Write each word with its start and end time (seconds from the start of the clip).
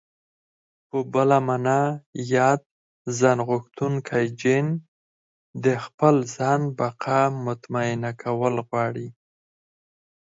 په 0.89 0.97
بله 1.13 1.37
مانا 1.47 1.81
ياد 2.33 2.61
ځانغوښتونکی 3.17 4.25
جېن 4.41 4.67
د 5.63 5.65
خپل 5.85 6.15
ځان 6.35 6.61
بقا 6.79 7.21
مطمينه 7.47 8.09
کول 8.21 8.55
غواړي. 8.67 9.07